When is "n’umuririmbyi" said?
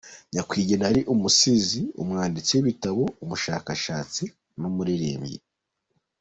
4.59-5.37